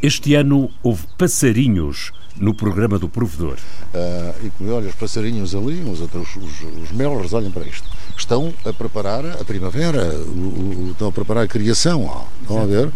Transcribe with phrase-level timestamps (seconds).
[0.00, 3.56] Este ano houve passarinhos no programa do provedor.
[3.92, 7.88] Uh, e como olha, os passarinhos ali, os, outros, os, os melros, olhem para isto.
[8.16, 12.26] Estão a preparar a primavera, o, o, estão a preparar a criação.
[12.40, 12.92] Estão a ver?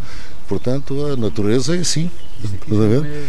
[0.48, 2.08] Portanto, a natureza é assim.
[2.42, 3.26] Estás a ver?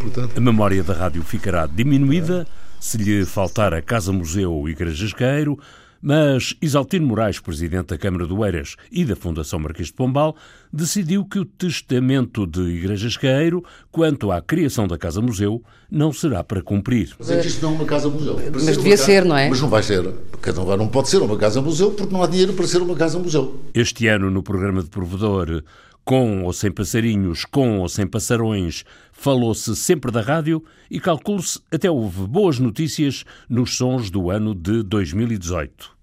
[0.00, 0.36] Portanto...
[0.36, 2.46] A memória da rádio ficará diminuída
[2.80, 5.58] se lhe faltar a Casa-Museu Igrejasqueiro,
[6.04, 10.36] mas Isaltino Moraes, presidente da Câmara do Eiras e da Fundação Marquês de Pombal,
[10.70, 17.14] decidiu que o testamento de Igrejasqueiro, quanto à criação da Casa-Museu, não será para cumprir.
[17.18, 18.38] Mas é que isto não é uma casa-museu.
[18.52, 19.28] Mas devia ser, casa...
[19.28, 19.48] não é?
[19.48, 20.12] Mas não vai ser.
[20.42, 23.62] Cada um não pode ser uma casa-museu porque não há dinheiro para ser uma casa-museu.
[23.72, 25.62] Este ano, no programa de provedor,
[26.04, 31.90] com ou sem passarinhos, com ou sem passarões, falou-se sempre da rádio e calculo-se até
[31.90, 35.96] houve boas notícias nos sons do ano de 2018.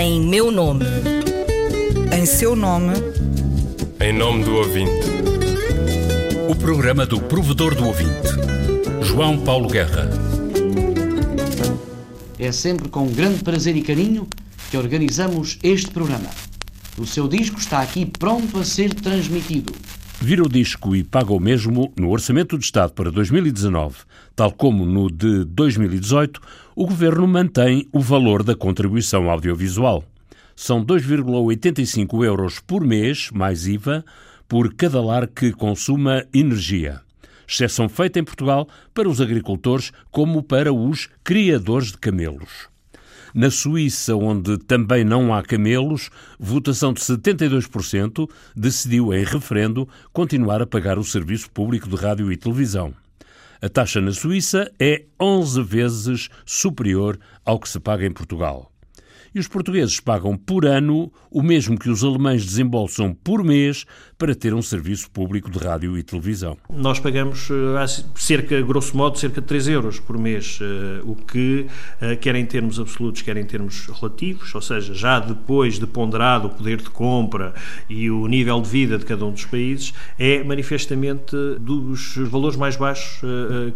[0.00, 0.84] Em meu nome.
[2.16, 2.94] Em seu nome.
[4.00, 5.06] Em nome do ouvinte.
[6.48, 8.28] O programa do provedor do ouvinte.
[9.02, 10.08] João Paulo Guerra.
[12.38, 14.28] É sempre com grande prazer e carinho
[14.70, 16.30] que organizamos este programa.
[16.98, 19.72] O seu disco está aqui pronto a ser transmitido.
[20.20, 23.96] Vira o disco e paga o mesmo no Orçamento de Estado para 2019,
[24.36, 26.40] tal como no de 2018,
[26.76, 30.04] o Governo mantém o valor da contribuição audiovisual.
[30.54, 34.04] São 2,85 euros por mês, mais IVA,
[34.46, 37.00] por cada lar que consuma energia.
[37.48, 42.71] Exceção feita em Portugal para os agricultores como para os criadores de camelos.
[43.34, 50.66] Na Suíça, onde também não há camelos, votação de 72% decidiu em referendo continuar a
[50.66, 52.94] pagar o serviço público de rádio e televisão.
[53.60, 58.71] A taxa na Suíça é 11 vezes superior ao que se paga em Portugal
[59.34, 63.84] e os portugueses pagam por ano o mesmo que os alemães desembolsam por mês
[64.18, 66.56] para ter um serviço público de rádio e televisão.
[66.70, 71.66] Nós pagamos eh, cerca, grosso modo, cerca de 3 euros por mês, eh, o que,
[72.00, 76.46] eh, quer em termos absolutos, quer em termos relativos, ou seja, já depois de ponderado
[76.46, 77.52] o poder de compra
[77.88, 82.76] e o nível de vida de cada um dos países, é manifestamente dos valores mais
[82.76, 83.20] baixos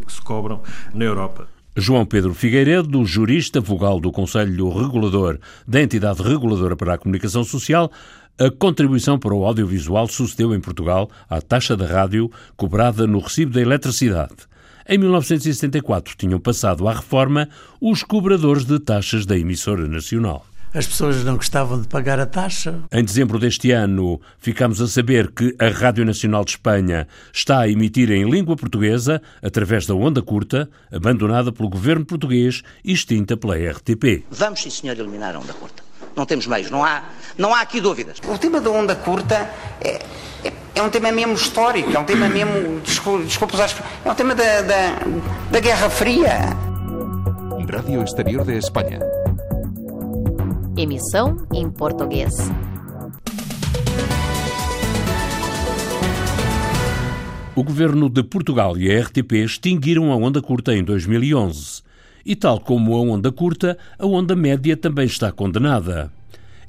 [0.05, 0.63] que se cobram
[0.95, 1.56] na Europa.
[1.79, 5.39] João Pedro Figueiredo, jurista vogal do Conselho Regulador
[5.69, 7.93] da Entidade Reguladora para a Comunicação Social,
[8.39, 13.53] a contribuição para o audiovisual sucedeu em Portugal à taxa da rádio cobrada no recibo
[13.53, 14.37] da eletricidade.
[14.89, 17.47] Em 1974 tinham passado à reforma
[17.79, 22.83] os cobradores de taxas da emissora nacional as pessoas não gostavam de pagar a taxa.
[22.93, 27.69] Em dezembro deste ano, ficamos a saber que a Rádio Nacional de Espanha está a
[27.69, 33.57] emitir em língua portuguesa, através da onda curta, abandonada pelo governo português e extinta pela
[33.57, 34.27] RTP.
[34.31, 35.83] Vamos, sim, senhor, eliminar a onda curta.
[36.15, 37.05] Não temos meios, não há,
[37.39, 38.19] não há aqui dúvidas.
[38.29, 39.51] O tema da onda curta
[39.81, 40.03] é,
[40.45, 43.57] é, é um tema mesmo histórico, é um tema mesmo, desculpa,
[44.05, 44.99] é um tema da, da,
[45.51, 46.39] da Guerra Fria.
[47.71, 49.16] Radio Exterior de Espanha.
[50.79, 52.35] Emissão em português.
[57.55, 61.83] O governo de Portugal e a RTP extinguiram a onda curta em 2011.
[62.27, 66.13] E tal como a onda curta, a onda média também está condenada.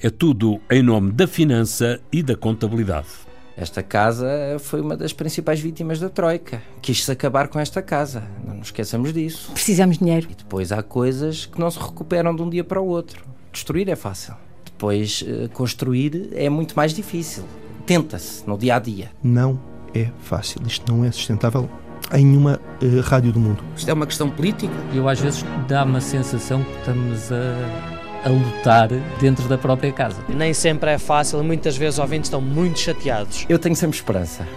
[0.02, 3.10] É tudo em nome da finança e da contabilidade.
[3.58, 4.30] Esta casa
[4.62, 6.62] foi uma das principais vítimas da Troika.
[6.82, 8.24] Quis-se acabar com esta casa.
[8.46, 9.52] Não nos esqueçamos disso.
[9.52, 10.30] Precisamos de dinheiro.
[10.32, 13.36] E depois há coisas que não se recuperam de um dia para o outro.
[13.58, 14.36] Destruir é fácil.
[14.64, 17.44] Depois, uh, construir é muito mais difícil.
[17.88, 19.10] Tenta-se no dia a dia.
[19.24, 19.60] Não
[19.96, 20.62] é fácil.
[20.68, 21.68] Isto não é sustentável
[22.14, 23.64] em nenhuma uh, rádio do mundo.
[23.76, 24.76] Isto é uma questão política.
[24.94, 30.24] Eu, às vezes, dá-me a sensação que estamos a, a lutar dentro da própria casa.
[30.30, 33.44] Nem sempre é fácil, muitas vezes os ouvintes estão muito chateados.
[33.50, 34.48] Eu tenho sempre esperança,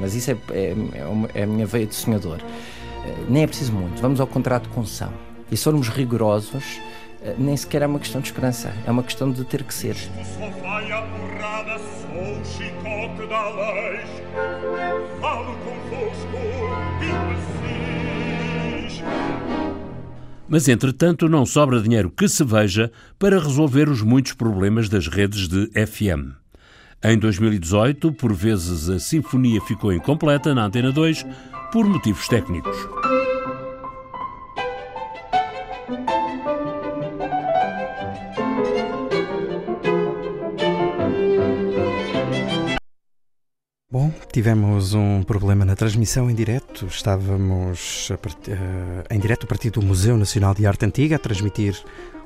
[0.00, 0.74] mas isso é, é,
[1.34, 2.38] é a minha veia de sonhador.
[3.04, 4.00] Eh, nem é preciso muito.
[4.00, 5.12] Vamos ao contrato de concessão.
[5.50, 7.05] E se formos rigorosos, eh,
[7.38, 9.96] nem sequer é uma questão de esperança, é uma questão de ter que ser.
[20.48, 25.48] Mas, entretanto, não sobra dinheiro que se veja para resolver os muitos problemas das redes
[25.48, 26.34] de FM.
[27.02, 31.26] Em 2018, por vezes a sinfonia ficou incompleta na Antena 2
[31.72, 32.76] por motivos técnicos.
[43.88, 46.86] Bom, tivemos um problema na transmissão em direto.
[46.86, 48.50] Estávamos part...
[48.50, 51.80] uh, em direto a partir do Museu Nacional de Arte Antiga a transmitir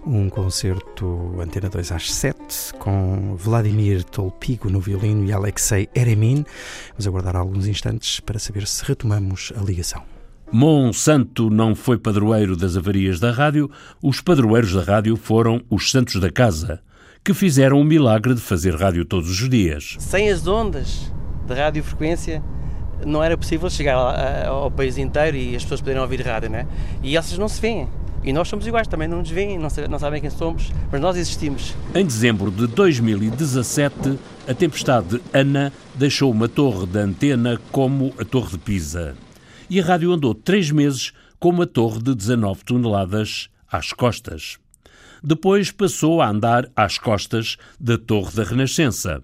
[0.07, 6.47] um concerto Antena 2 às 7, com Vladimir Tolpigo no violino e Alexei Eremin.
[6.93, 10.03] Vamos aguardar alguns instantes para saber se retomamos a ligação.
[10.51, 13.71] Monsanto não foi padroeiro das avarias da rádio,
[14.03, 16.81] os padroeiros da rádio foram os santos da casa,
[17.23, 19.99] que fizeram o milagre de fazer rádio todos os dias.
[20.01, 21.13] Sem as ondas
[21.55, 22.43] de radiofrequência,
[23.05, 26.67] não era possível chegar ao país inteiro e as pessoas poderem ouvir rádio, né?
[27.03, 27.89] E essas não se veem.
[28.23, 31.75] E nós somos iguais, também não nos veem, não, sabem quem somos, mas nós existimos.
[31.95, 38.51] Em dezembro de 2017, a tempestade Ana deixou uma torre de antena como a Torre
[38.51, 39.17] de Pisa
[39.71, 44.59] e a rádio andou três meses com uma torre de 19 toneladas às costas.
[45.23, 49.23] Depois passou a andar às costas da Torre da Renascença.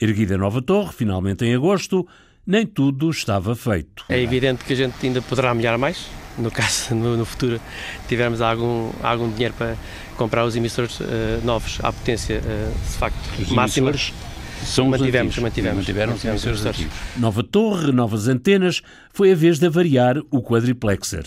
[0.00, 2.06] Erguida a nova torre, finalmente em agosto,
[2.46, 4.04] nem tudo estava feito.
[4.08, 6.08] É evidente que a gente ainda poderá melhorar mais,
[6.38, 7.60] no caso, no, no futuro,
[8.08, 9.76] tivermos algum, algum dinheiro para
[10.16, 11.04] comprar os emissores uh,
[11.44, 13.92] novos à potência, uh, de facto, os máxima.
[14.64, 16.92] São mantivemos, os mantivemos, mantiveram os emissores ativos.
[17.16, 18.82] Nova torre, novas antenas,
[19.12, 21.24] foi a vez de avariar o quadriplexer,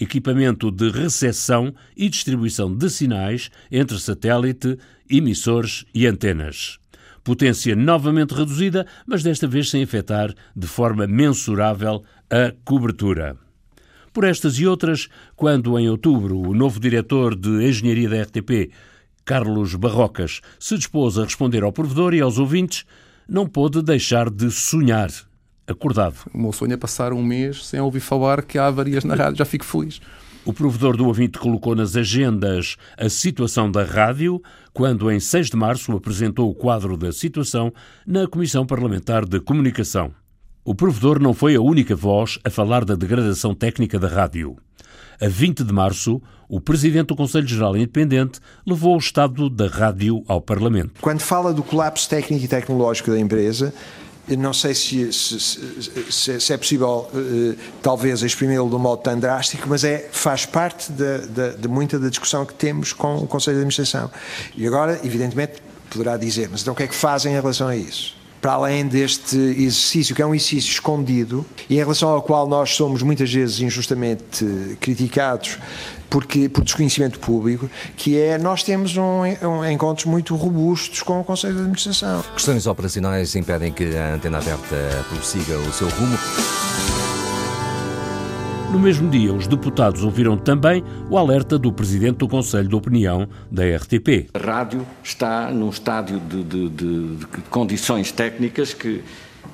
[0.00, 4.78] equipamento de recepção e distribuição de sinais entre satélite,
[5.10, 6.78] emissores e antenas.
[7.26, 13.36] Potência novamente reduzida, mas desta vez sem afetar de forma mensurável a cobertura.
[14.12, 18.70] Por estas e outras, quando em outubro o novo diretor de engenharia da RTP
[19.24, 22.84] Carlos Barrocas se dispôs a responder ao provedor e aos ouvintes,
[23.28, 25.10] não pôde deixar de sonhar,
[25.66, 26.30] acordado.
[26.32, 29.38] O meu sonho é passar um mês sem ouvir falar que há avarias na rádio,
[29.38, 30.00] já fico feliz.
[30.46, 34.40] O provedor do ouvinte colocou nas agendas a situação da rádio,
[34.72, 37.72] quando em 6 de março apresentou o quadro da situação
[38.06, 40.12] na Comissão Parlamentar de Comunicação.
[40.64, 44.56] O provedor não foi a única voz a falar da degradação técnica da rádio.
[45.20, 50.22] A 20 de março, o presidente do Conselho Geral Independente levou o estado da rádio
[50.28, 51.00] ao Parlamento.
[51.00, 53.74] Quando fala do colapso técnico e tecnológico da empresa,
[54.34, 59.68] não sei se, se, se, é possível, uh, talvez, exprimí-lo de um modo tão drástico,
[59.68, 63.56] mas é, faz parte de, de, de, muita da discussão que temos com o Conselho
[63.56, 64.10] de Administração.
[64.56, 67.76] E agora, evidentemente, poderá dizer, mas então o que é que fazem em relação a
[67.76, 68.15] isso?
[68.40, 72.74] Para além deste exercício, que é um exercício escondido e em relação ao qual nós
[72.74, 75.58] somos muitas vezes injustamente criticados
[76.08, 81.24] porque, por desconhecimento público, que é nós temos um, um, encontros muito robustos com o
[81.24, 82.24] Conselho de Administração.
[82.34, 86.16] Questões operacionais impedem que a antena aberta prossiga o seu rumo.
[88.76, 93.26] No mesmo dia, os deputados ouviram também o alerta do presidente do Conselho de Opinião
[93.50, 94.28] da RTP.
[94.34, 99.02] A rádio está num estádio de, de, de, de condições técnicas que,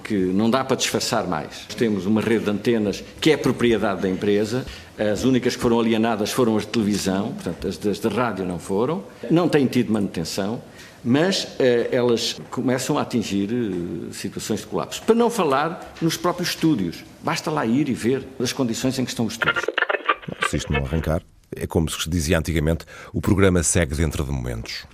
[0.03, 1.67] que não dá para disfarçar mais.
[1.79, 4.67] Temos uma rede de antenas que é propriedade da empresa,
[4.99, 8.59] as únicas que foram alienadas foram as de televisão, portanto, as, as de rádio não
[8.59, 10.61] foram, não têm tido manutenção
[11.05, 15.03] mas eh, elas começam a atingir eh, situações de colapso.
[15.03, 17.05] Para não falar nos próprios estúdios.
[17.23, 19.65] Basta lá ir e ver as condições em que estão os estúdios.
[20.49, 21.23] Se isto não arrancar,
[21.55, 24.87] é como se dizia antigamente, o programa segue dentro de momentos.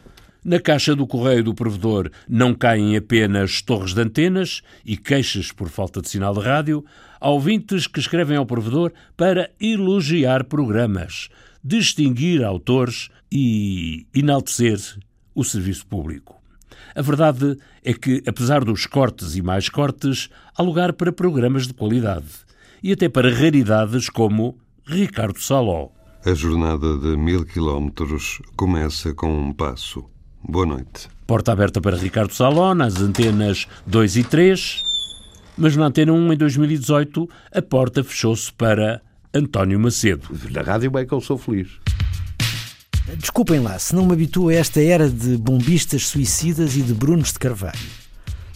[0.45, 5.69] Na caixa do correio do provedor não caem apenas torres de antenas e queixas por
[5.69, 6.85] falta de sinal de rádio,
[7.21, 11.29] há ouvintes que escrevem ao provedor para elogiar programas,
[11.63, 14.79] distinguir autores e enaltecer
[15.38, 16.35] o serviço público.
[16.96, 21.75] A verdade é que, apesar dos cortes e mais cortes, há lugar para programas de
[21.75, 22.26] qualidade
[22.83, 25.90] e até para raridades como Ricardo Saló.
[26.26, 30.04] A jornada de mil quilómetros começa com um passo.
[30.42, 31.09] Boa noite.
[31.25, 34.83] Porta aberta para Ricardo Saló nas antenas 2 e 3,
[35.57, 39.00] mas na antena 1 em 2018 a porta fechou-se para
[39.33, 40.28] António Macedo.
[40.50, 41.78] Na rádio bem que eu sou feliz.
[43.17, 47.33] Desculpem lá se não me habituo a esta era de bombistas suicidas e de Brunos
[47.33, 47.79] de Carvalho.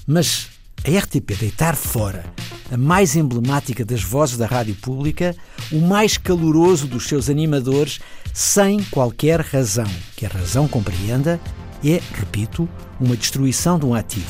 [0.07, 0.49] Mas
[0.85, 2.25] a RTP deitar fora
[2.71, 5.37] a mais emblemática das vozes da rádio pública,
[5.71, 8.01] o mais caloroso dos seus animadores,
[8.33, 11.39] sem qualquer razão, que a razão compreenda,
[11.85, 12.67] é, repito,
[12.99, 14.27] uma destruição de um ativo.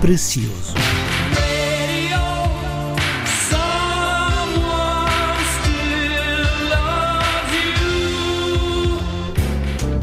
[0.00, 0.74] Precioso.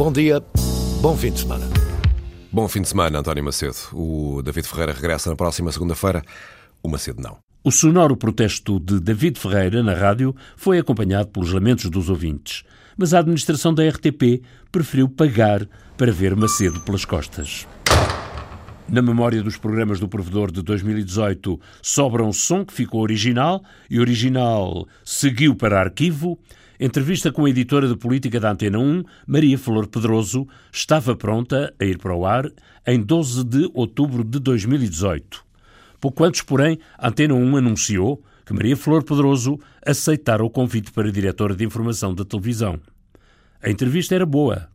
[0.03, 0.43] Bom dia,
[0.99, 1.67] bom fim de semana.
[2.51, 3.75] Bom fim de semana, António Macedo.
[3.93, 6.23] O David Ferreira regressa na próxima segunda-feira.
[6.81, 7.37] O Macedo não.
[7.63, 12.63] O sonoro protesto de David Ferreira na rádio foi acompanhado pelos lamentos dos ouvintes,
[12.97, 14.41] mas a administração da RTP
[14.71, 17.67] preferiu pagar para ver Macedo pelas costas.
[18.89, 23.99] Na memória dos programas do provedor de 2018, sobra um som que ficou original e
[23.99, 26.39] original seguiu para arquivo
[26.83, 31.85] Entrevista com a editora de política da Antena 1, Maria Flor Pedroso, estava pronta a
[31.85, 32.49] ir para o ar
[32.87, 35.45] em 12 de outubro de 2018.
[35.99, 41.11] Pouco antes, porém, a Antena 1 anunciou que Maria Flor Pedroso aceitara o convite para
[41.11, 42.79] diretora de informação da televisão.
[43.61, 44.67] A entrevista era boa,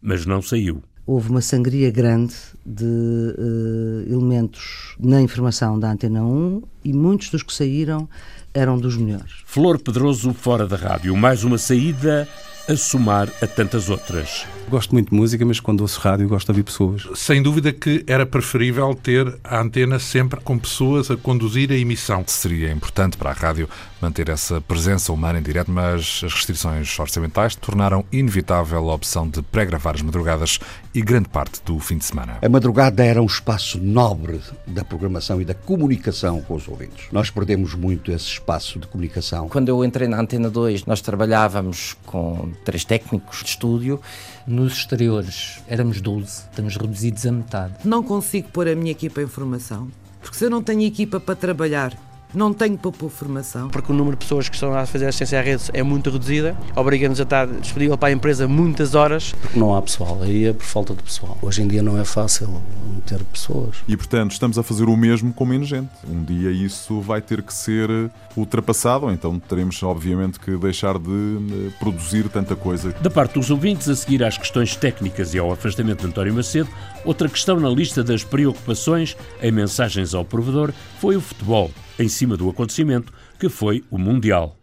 [0.00, 0.82] mas não saiu.
[1.06, 2.34] Houve uma sangria grande
[2.66, 8.08] de uh, elementos na informação da Antena 1 e muitos dos que saíram
[8.54, 9.32] eram dos melhores.
[9.44, 12.28] Flor Pedroso fora da rádio, mais uma saída
[12.68, 14.46] a somar a tantas outras.
[14.68, 17.06] Gosto muito de música, mas quando ouço rádio gosto de ouvir pessoas.
[17.14, 22.24] Sem dúvida que era preferível ter a antena sempre com pessoas a conduzir a emissão.
[22.26, 23.68] Seria importante para a rádio
[24.00, 29.42] manter essa presença humana em direto, mas as restrições orçamentais tornaram inevitável a opção de
[29.42, 30.58] pré-gravar as madrugadas
[30.94, 32.38] e grande parte do fim de semana.
[32.40, 37.06] A madrugada era um espaço nobre da programação e da comunicação com os ouvintes.
[37.12, 39.48] Nós perdemos muito esse espaço de comunicação.
[39.48, 44.00] Quando eu entrei na Antena 2, nós trabalhávamos com três técnicos de estúdio.
[44.46, 47.74] Nos exteriores éramos 12, estamos reduzidos a metade.
[47.84, 49.88] Não consigo pôr a minha equipa em formação,
[50.20, 51.96] porque se eu não tenho equipa para trabalhar
[52.34, 53.68] não tenho para pôr formação.
[53.68, 56.56] Porque o número de pessoas que estão a fazer assistência à rede é muito reduzida,
[56.74, 59.32] obriga-nos a estar disponível para a empresa muitas horas.
[59.40, 61.36] Porque não há pessoal, aí é por falta de pessoal.
[61.42, 62.62] Hoje em dia não é fácil
[63.06, 63.76] ter pessoas.
[63.88, 65.90] E portanto estamos a fazer o mesmo com menos gente.
[66.08, 67.88] Um dia isso vai ter que ser
[68.36, 72.92] ultrapassado, ou então teremos obviamente que deixar de eh, produzir tanta coisa.
[73.00, 76.68] Da parte dos ouvintes, a seguir às questões técnicas e ao afastamento de António Macedo,
[77.04, 82.36] outra questão na lista das preocupações em mensagens ao provedor foi o futebol em cima
[82.36, 84.56] do acontecimento que foi o Mundial.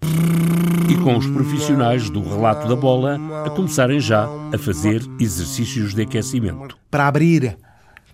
[0.89, 6.01] E com os profissionais do relato da bola a começarem já a fazer exercícios de
[6.01, 6.77] aquecimento.
[6.89, 7.57] Para abrir,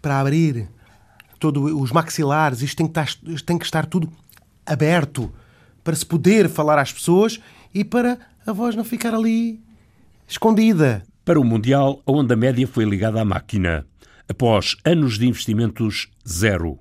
[0.02, 0.68] para abrir
[1.40, 4.12] todos os maxilares, isto tem que, estar, tem que estar tudo
[4.66, 5.32] aberto
[5.84, 7.40] para se poder falar às pessoas
[7.74, 9.62] e para a voz não ficar ali
[10.28, 11.04] escondida.
[11.24, 13.86] Para o Mundial, a onda média foi ligada à máquina.
[14.28, 16.80] Após anos de investimentos zero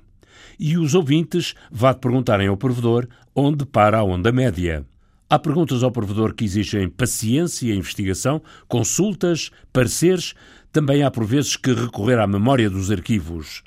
[0.58, 4.86] e os ouvintes vá perguntarem ao provedor onde para a onda média.
[5.28, 10.34] Há perguntas ao provedor que exigem paciência e investigação, consultas, pareceres.
[10.70, 13.62] Também há por vezes que recorrer à memória dos arquivos.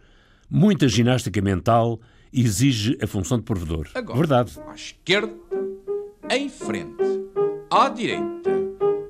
[0.50, 2.00] Muita ginástica mental
[2.32, 3.90] exige a função de provedor.
[3.96, 4.54] Agora, Verdade.
[4.68, 5.34] À esquerda,
[6.32, 7.04] em frente.
[7.70, 8.52] À direita,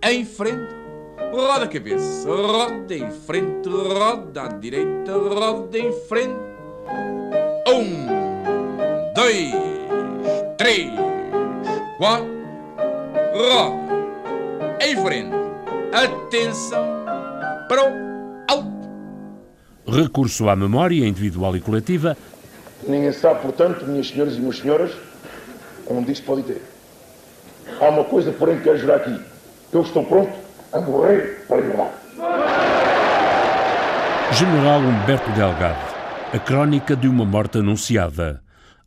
[0.03, 0.86] em frente.
[1.31, 6.39] Roda a cabeça, roda em frente, roda à direita, roda em frente.
[7.67, 9.53] Um, dois,
[10.57, 10.89] três,
[11.97, 12.27] quatro.
[13.33, 13.87] Roda.
[14.81, 15.35] Em frente.
[15.93, 16.85] Atenção.
[17.67, 18.89] Para o alto.
[19.85, 22.15] Recurso à memória individual e coletiva.
[22.87, 24.91] Ninguém sabe, portanto, minhas senhoras e meus senhores,
[25.89, 26.61] onde isto pode ter.
[27.81, 29.19] Há uma coisa, porém, que quero jurar aqui.
[29.73, 30.46] Eu estou pronto
[30.77, 31.91] a morrer para liberdade.
[34.33, 35.97] General Humberto Delgado.
[36.33, 38.41] A crónica de uma morte anunciada.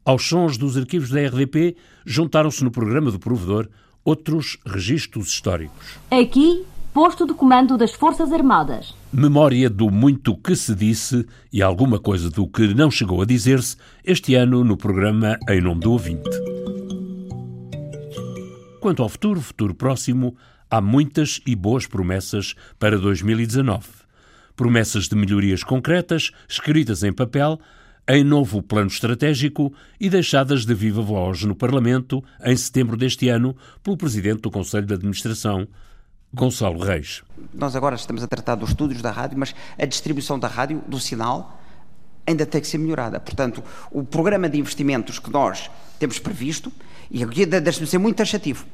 [0.05, 3.69] Aos sons dos arquivos da RDP, juntaram-se no programa do provedor
[4.05, 5.99] outros registros históricos.
[6.11, 8.95] Aqui, posto de comando das Forças Armadas.
[9.13, 13.77] Memória do muito que se disse e alguma coisa do que não chegou a dizer-se
[14.05, 16.31] este ano no programa Em Nome do Ouvinte.
[18.81, 20.37] Quanto ao futuro, futuro próximo,
[20.71, 24.01] há muitas e boas promessas para 2019
[24.61, 27.59] promessas de melhorias concretas, escritas em papel,
[28.07, 33.57] em novo plano estratégico e deixadas de viva voz no Parlamento em setembro deste ano
[33.83, 35.67] pelo Presidente do Conselho de Administração,
[36.35, 37.23] Gonçalo Reis.
[37.55, 41.01] Nós agora estamos a tratar dos estúdios da rádio, mas a distribuição da rádio, do
[41.01, 41.59] sinal,
[42.27, 43.19] ainda tem que ser melhorada.
[43.19, 46.71] Portanto, o programa de investimentos que nós temos previsto,
[47.11, 48.67] e aqui deixe-me ser muito taxativo,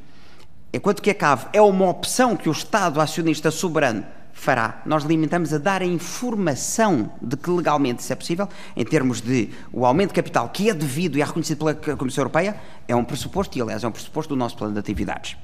[0.77, 4.83] enquanto que a CAV é uma opção que o Estado acionista soberano fará.
[4.85, 9.51] Nós limitamos a dar a informação de que legalmente isso é possível, em termos de
[9.73, 12.57] o aumento de capital que é devido e é reconhecido pela Comissão Europeia,
[12.87, 15.37] é um pressuposto, e aliás é um pressuposto do nosso plano de atividades,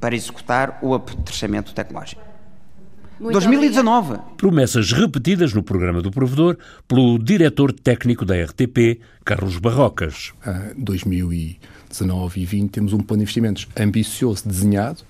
[0.00, 2.22] para executar o apetrechamento tecnológico.
[3.20, 4.06] Muito 2019.
[4.06, 4.36] Obrigado.
[4.36, 6.56] Promessas repetidas no programa do provedor
[6.86, 10.32] pelo diretor técnico da RTP, Carlos Barrocas.
[10.46, 15.02] Uh, 2019 e 20 temos um plano de investimentos ambicioso desenhado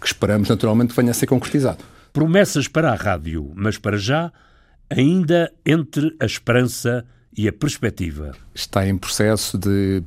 [0.00, 4.32] que esperamos naturalmente que venha a ser concretizado promessas para a rádio, mas para já,
[4.90, 7.04] ainda entre a esperança
[7.36, 8.32] e a perspectiva.
[8.54, 10.02] Está em processo de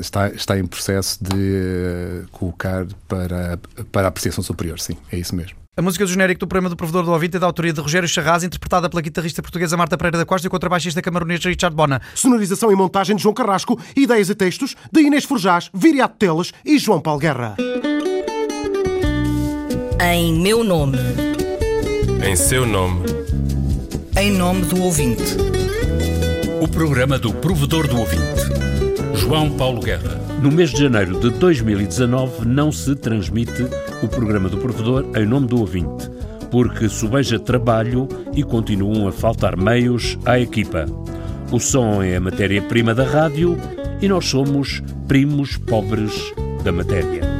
[0.00, 3.58] está, está em processo de eh, colocar para
[3.90, 5.58] para a apreciação superior, sim, é isso mesmo.
[5.80, 8.06] A música do genérico do programa do Provedor do Ouvinte é da autoria de Rogério
[8.06, 12.02] Charraz, interpretada pela guitarrista portuguesa Marta Pereira da Costa e o contrabaixista camaronês Richard Bona.
[12.14, 16.78] Sonorização e montagem de João Carrasco, ideias e textos de Inês Forjás, Viriato Teles e
[16.78, 17.56] João Paulo Guerra.
[20.12, 20.98] Em meu nome.
[22.28, 23.06] Em seu nome.
[24.18, 25.34] Em nome do ouvinte.
[26.60, 28.79] O programa do provedor do ouvinte.
[29.20, 30.18] João Paulo Guerra.
[30.42, 33.66] No mês de janeiro de 2019 não se transmite
[34.02, 36.10] o programa do provedor em nome do ouvinte,
[36.50, 40.86] porque subeja trabalho e continuam a faltar meios à equipa.
[41.52, 43.58] O som é a matéria-prima da rádio
[44.00, 46.32] e nós somos primos pobres
[46.64, 47.39] da matéria.